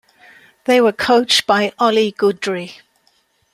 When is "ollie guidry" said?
1.77-2.79